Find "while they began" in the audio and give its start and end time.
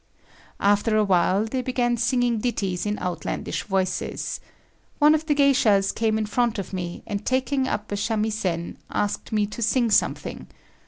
1.03-1.95